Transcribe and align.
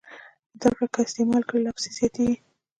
زده 0.61 0.69
کړه 0.75 0.87
که 0.93 0.99
استعمال 1.03 1.43
یې 1.43 1.47
کړئ 1.49 1.59
لا 1.63 1.71
پسې 1.75 1.89
زیاتېږي. 1.97 2.35